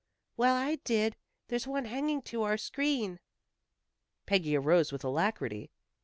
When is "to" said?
2.23-2.41